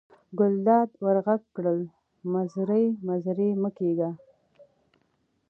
[0.39, 1.79] ګلداد ور غږ کړل:
[2.33, 4.09] مزری مزری مه کېږه.